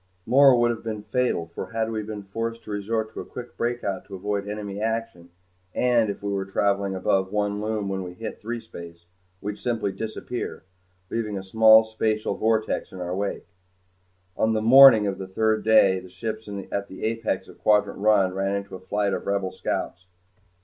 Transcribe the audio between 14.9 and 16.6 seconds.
of the third day the ships